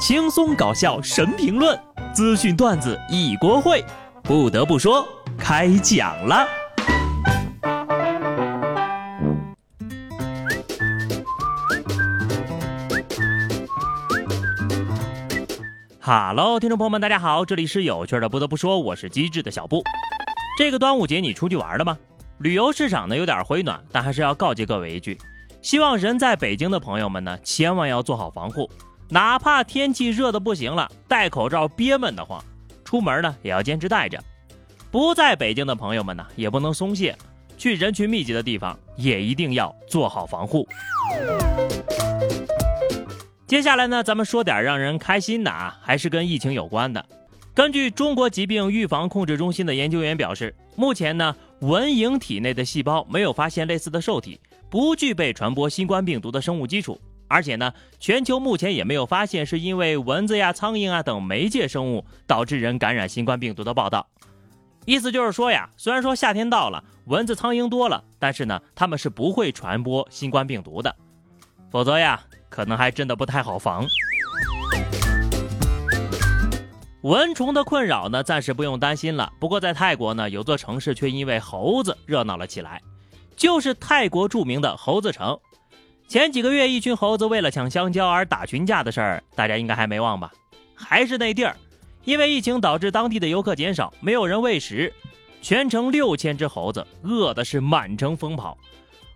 [0.00, 1.78] 轻松搞笑神评论，
[2.14, 3.84] 资讯段子一锅烩。
[4.22, 6.48] 不得不说，开讲了。
[16.00, 18.26] 哈喽，听众朋友们，大家好，这里是有趣的。
[18.26, 19.82] 不得不说，我是机智的小布。
[20.56, 21.98] 这个端午节你出去玩了吗？
[22.38, 25.18] 旅游市场呢有点回暖，但还是要告诫各位一句：
[25.60, 28.66] 希望人在北京的朋友们呢，千万要做好防护。
[29.12, 32.40] 哪怕天气热的不行了，戴口罩憋闷得慌，
[32.84, 34.22] 出门呢也要坚持戴着。
[34.88, 37.16] 不在北京的朋友们呢，也不能松懈，
[37.58, 40.64] 去人群密集的地方也一定要做好防护。
[43.48, 47.04] 接下来呢，咱们说点让人开心的啊，还是跟疫情有关的。
[47.52, 54.40] 根据中国疾病预防控制中心的研究员表示，目前呢，蚊蝇体内的细胞没有发现类似的受体，
[54.70, 56.96] 不具备传播新冠病毒的生物基础。
[57.30, 64.04] 而且呢，全球目前也没有发现是因为蚊子呀、苍蝇啊等媒介生物导致人感染新冠病毒的报道。
[64.84, 70.94] 意思就是说呀，虽然说夏天到了，蚊子、苍蝇多了，但是呢，它们是不会传播新冠病毒的。
[71.70, 73.86] 否则呀，可能还真的不太好防。
[77.02, 79.32] 蚊虫的困扰呢，暂时不用担心了。
[79.38, 82.82] 不过在泰国呢，有座城市却因为猴子热闹了起来，
[83.36, 85.38] 就是泰国著名的猴子城。
[86.10, 90.32] 前几个月，一群猴子为了抢香蕉而打群架的事儿，大家应该还没忘吧？
[90.74, 91.56] 还是那地儿，
[92.02, 94.92] 因为疫情导致当地的游客减少，没有人喂食，
[95.40, 98.58] 全城六千只猴子饿的是满城疯跑。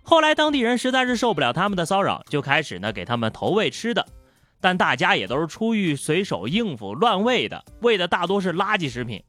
[0.03, 4.07] 后来当地人实在是受不了他们的骚扰，就开始呢给他们投喂吃的，
[4.61, 9.21] 但大家也都是出于随手应付乱喂的，喂的大多是垃圾食品，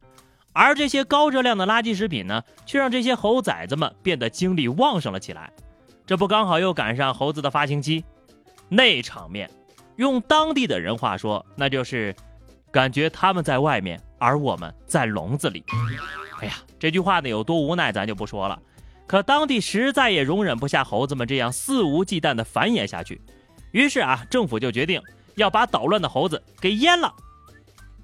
[0.53, 5.50] 而这些高热量的垃圾食品呢，却让这些猴崽子们变得精力旺盛了起来。
[6.07, 8.05] 这不刚好又赶上猴子的发情期，
[8.69, 9.51] 那场面，
[9.97, 12.15] 用当地的人话说，那就是
[12.71, 15.65] 感觉他们在外面，而我们在笼子里。
[16.41, 18.56] 哎呀，这句话呢有多无奈，咱就不说了。
[19.09, 23.21] 可当地实在也容忍不下猴子们这样肆无忌惮的繁衍下去，
[23.73, 25.03] 于是啊，政府就决定
[25.34, 27.12] 要把捣乱的猴子给阉了。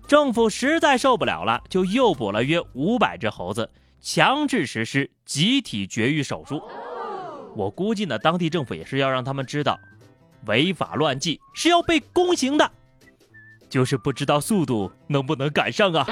[0.09, 3.71] 政府实在受不了了，就诱捕了约五百只猴子，
[4.01, 6.61] 强制实施集体绝育手术。
[7.55, 9.79] 我估计呢，当地政府也是要让他们知道，
[10.47, 12.71] 违法乱纪是要被宫刑的，
[13.69, 16.07] 就是不知道速度能不能赶上啊。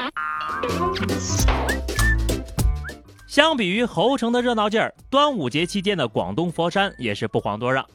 [3.27, 7.87] 相比于猴城的热闹劲儿，端午节期间的广东佛山也是不遑多让。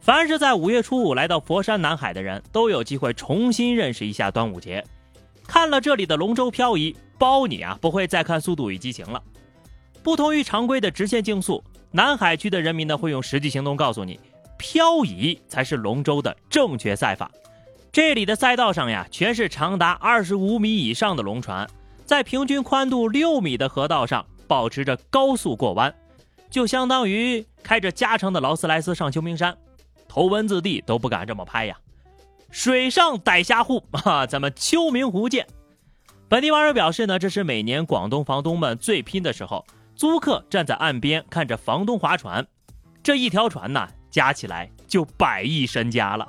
[0.00, 4.84] 凡是在五月初五来到佛山南海的人，都有机会重新认识一下端午节。
[5.46, 9.20] 看了这里的龙舟漂移，包你啊不会再看《速度与激情》了。
[10.02, 11.64] 不同于常规的直线竞速。
[11.90, 14.20] 南海区的人民呢，会用实际行动告诉你，
[14.58, 17.30] 漂移才是龙舟的正确赛法。
[17.90, 21.66] 这里的赛道上呀，全是长达二十五米以上的龙船，
[22.04, 25.94] 在平均宽度六米的河道上保持着高速过弯，
[26.50, 29.56] 就相当于开着加长的劳斯莱斯上秋名山，
[30.06, 31.78] 头文字 D 都不敢这么拍呀。
[32.50, 35.46] 水上逮虾户啊， 咱们秋名湖见。
[36.28, 39.64] 本地网友表示呢，这是每年广东房东们最拼的时候。
[39.96, 42.46] 租客站在岸边看着房东划船，
[43.02, 46.28] 这一条船呢，加起来就百亿身家了。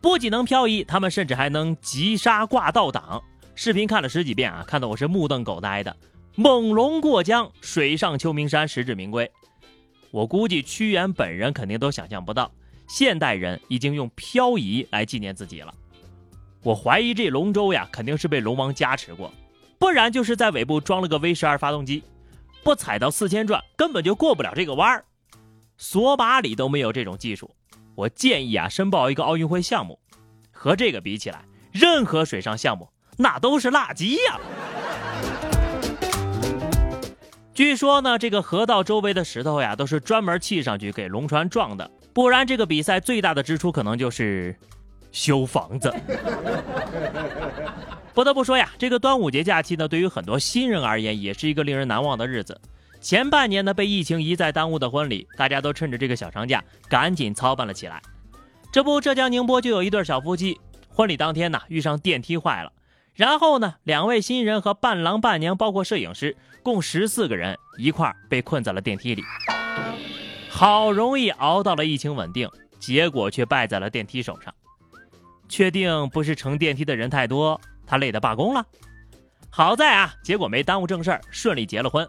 [0.00, 3.22] 不仅能漂移，他们甚至还能急刹挂倒挡。
[3.54, 5.94] 视频看了十几遍啊，看得我是目瞪口呆的。
[6.36, 9.30] 猛龙过江，水上秋名山，实至名归。
[10.10, 12.50] 我估计屈原本人肯定都想象不到，
[12.88, 15.74] 现代人已经用漂移来纪念自己了。
[16.62, 19.30] 我怀疑这龙舟呀，肯定是被龙王加持过。
[19.80, 22.04] 不然就是在尾部装了个 V 十二发动机，
[22.62, 25.02] 不踩到四千转根本就过不了这个弯儿。
[25.78, 27.50] 索马里都没有这种技术，
[27.94, 29.98] 我建议啊申报一个奥运会项目。
[30.52, 31.42] 和这个比起来，
[31.72, 32.86] 任何水上项目
[33.16, 34.38] 那都是垃圾呀。
[37.54, 44.54] 据说呢，这个河道周围的石头呀都是专门砌上去给龙船撞的，不然这个比赛最大的支出可能就是
[45.10, 45.90] 修房子。
[48.14, 52.60] 不得不说呀，这个端午节假期呢，对于很多新人而言，也是一个令人难忘的日子。
[53.00, 58.02] 前半年呢，被疫情一再耽误的婚礼，大家都趁着这个小长假赶紧操办了起来。
[58.72, 62.72] 这不，浙江宁波就有一对小夫妻，婚礼当天呢，遇上电梯坏了，
[63.14, 69.22] 然后呢，两位新人和伴郎伴娘，包括摄影师，共十四个人一块儿被困在了电梯里。
[70.50, 72.48] 好容易熬到了疫情稳定，
[72.78, 74.52] 结果却败在了电梯手上。
[75.48, 77.60] 确定不是乘电梯的人太多？
[77.90, 78.64] 他累得罢工了，
[79.50, 82.08] 好在啊，结果没耽误正事儿，顺利结了婚。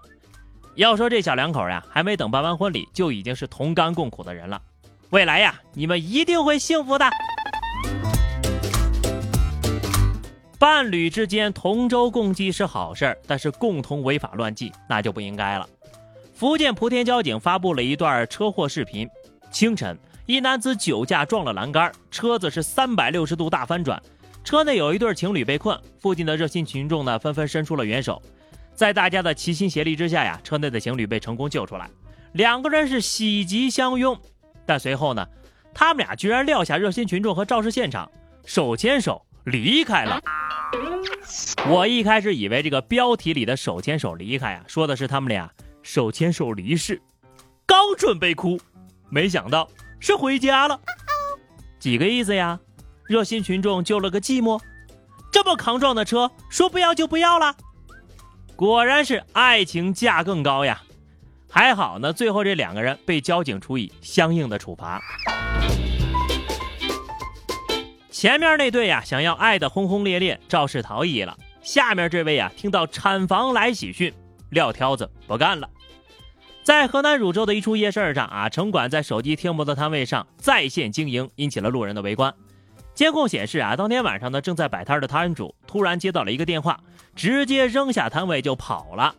[0.75, 4.61] 要说这小两口呀，还没等办完婚礼，就已经是同甘共苦的人了。
[5.09, 7.09] 未来呀，你们一定会幸福的。
[10.59, 15.67] 伴侣之间同舟共济是好事儿，但是共同违法乱纪那就不应该了。
[16.35, 19.09] 福建莆田交警发布了一段车祸视频：
[19.49, 19.97] 清晨，
[20.27, 23.99] 一男子酒驾撞了栏杆，车子是三百六十度大翻转，
[24.43, 28.21] 车内有一对情侣被困，附近的热心群众呢纷纷伸出了援手，
[28.73, 31.89] 在大家的齐心协力之下呀，车内的情侣被成功救出来，
[32.33, 34.19] 两个人是喜极相拥。
[34.65, 35.25] 但随后呢，
[35.73, 38.11] 他们俩居然撂下热心群众和肇事现场，
[38.45, 40.19] 手牵手离开了。
[41.69, 45.51] 我一开始以为这个标题里的“手牵手离开”啊，说的是他们俩
[45.83, 47.01] 手牵手离世，
[47.65, 48.59] 刚准备哭，
[49.09, 50.79] 没想到是回家了。
[51.79, 52.59] 几个意思呀？
[53.11, 54.57] 热心群众救了个寂寞，
[55.33, 57.53] 这么扛撞的车，说不要就不要了。
[58.55, 60.81] 果然是爱情价更高呀！
[61.49, 65.01] 还好呢，最后这两个人被交警处以相应的处罚。
[68.09, 71.37] 前面那对呀，想要爱的轰轰烈烈，肇事逃逸了。
[71.61, 74.13] 下面这位呀，听到产房来喜讯，
[74.51, 75.69] 撂挑子不干了。
[76.63, 82.33] 在河南汝州的一处夜市上啊，城管在手机贴膜的摊位上在线经营，引起了路人的围观。
[83.01, 86.79] 监控显示啊，当天晚上呢，正在摆摊的摊主突然接到了一个电话，
[87.15, 89.15] 直接扔下摊位就跑了。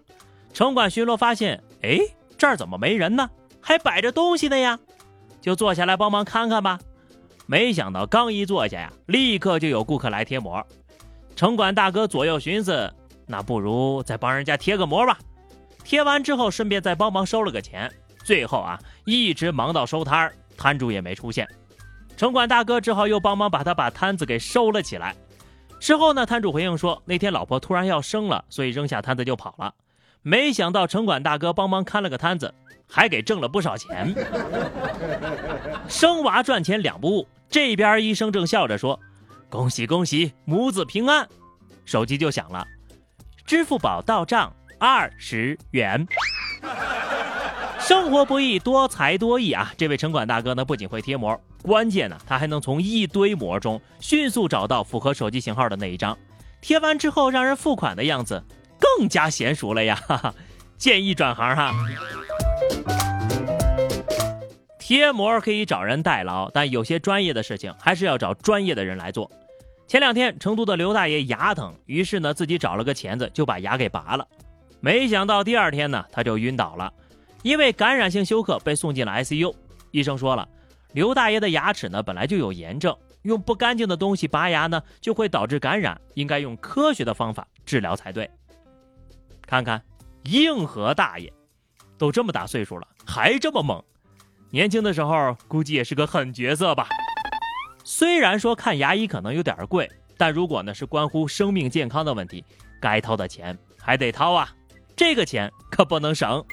[0.53, 1.99] 城管巡逻发现，哎，
[2.39, 3.29] 这儿怎么没人呢？
[3.61, 4.79] 还摆着东西呢呀？
[5.41, 6.79] 就坐下来帮忙看看吧。
[7.47, 10.65] 没想到刚一坐下呀，立刻就有顾客来贴膜。
[11.35, 12.89] 城管大哥左右寻思，
[13.27, 15.19] 那不如再帮人家贴个膜吧。
[15.83, 17.93] 贴完之后，顺便再帮忙收了个钱。
[18.23, 21.49] 最后啊，一直忙到收摊摊主也没出现。
[22.17, 25.15] 城管大哥只好又帮忙把他把摊子给收了起来。
[25.81, 29.75] 事后呢，摊主回应说，那天老婆突然要生了，所以扔下摊子就跑了。
[30.23, 32.55] 没想到城管大哥帮忙看了个摊子。
[32.95, 34.15] 还给挣了不少钱，
[35.89, 37.27] 生娃赚钱两不误。
[37.49, 39.01] 这边医生正笑着说
[39.49, 41.27] ：“恭喜恭喜，母子平安。”
[41.87, 42.67] 手机就响了，
[43.47, 46.07] 支付宝到账二十元。
[47.85, 49.73] 生活不易，多才多艺啊！
[49.77, 56.17] 这位城管大哥呢，不仅会贴膜，关键呢，他还能从一堆膜中迅速找到符合手机型号的那一张，
[56.61, 58.43] 贴完之后让人付款的样子
[58.79, 60.01] 更加娴熟了呀！
[60.07, 60.35] 哈哈，
[60.79, 61.75] 建议转行哈。
[64.79, 69.29] 贴膜可以找人代劳，但有些专业的事情还是要找专业的人来做。
[69.89, 74.27] 前两天，成都的刘大爷牙疼，于是呢自己找了个钳子就把牙给拔了。
[74.81, 76.93] 没想到第二天呢他就晕倒了，
[77.43, 79.55] 因为感染性休克被送进了 ICU。
[79.91, 80.49] 医生说了，
[80.93, 88.31] 刘大爷的牙齿呢本来就有炎症，用不干净的东西拔牙呢就会导致感染，应该用科学的方法治疗才对。
[89.47, 89.83] 看看，
[90.25, 91.31] 硬核大爷，
[91.99, 93.83] 都这么大岁数了还这么猛。
[94.51, 96.89] 年轻的时候估计也是个狠角色吧。
[97.85, 102.45] 虽然说看牙医可能有点贵，但如果呢是关乎生命健康的问题，
[102.81, 104.55] 该掏的钱还得掏啊，
[104.97, 106.45] 这个钱可不能省。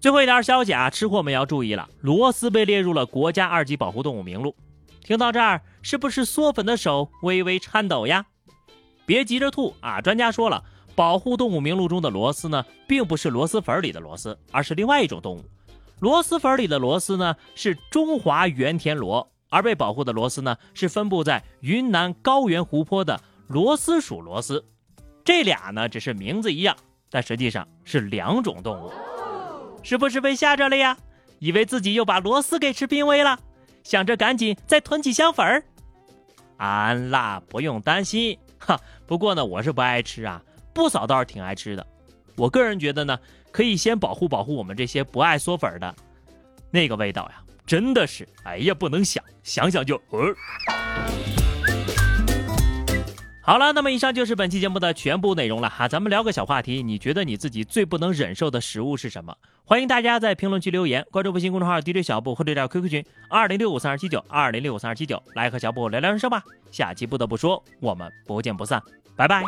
[0.00, 4.54] 最后一条消息啊，吃货们要注意了，螺丝被列入了国家二级保护动物名录。
[5.02, 8.24] 听到这儿，是不是嗦粉的手微微颤抖呀？
[9.04, 10.62] 别急着吐啊，专家说了。
[10.96, 15.44] 保护动物名录中的螺丝呢，并不是螺蛳粉里的螺丝，而是另外一种动物。
[15.98, 24.64] 螺蛳粉里的螺丝呢，是中华原田螺，而被保护的螺丝呢，是分布在云南高原湖泊的螺蛳属螺丝。
[25.30, 26.76] 这俩呢，只是名字一样，
[27.08, 28.90] 但实际上是两种动物。
[29.80, 30.98] 是不是被吓着了呀？
[31.38, 33.38] 以为自己又把螺丝给吃濒危了，
[33.84, 35.62] 想着赶紧再囤几箱粉儿。
[36.56, 38.76] 安啦，不用担心哈。
[39.06, 40.42] 不过呢，我是不爱吃啊。
[40.74, 41.86] 不扫倒是挺爱吃的，
[42.34, 43.16] 我个人觉得呢，
[43.52, 45.94] 可以先保护保护我们这些不爱嗦粉的，
[46.72, 50.34] 那个味道呀，真的是，哎呀，不能想，想想就呃。
[53.42, 59.34] 好了，那么以上就是本期节目的全部内容了哈，咱们聊个小话题，你觉得你自己最不能忍受的食物是什么？
[59.64, 66.42] 欢迎大家在评论区留言，关注微信公众号 DJ 小布或者加 QQ 群二零六五三二七九二零六五三二七九，来和小布聊聊人生吧。
[66.70, 68.80] 下期不得不说，我们不见不散。
[69.16, 69.42] 拜拜。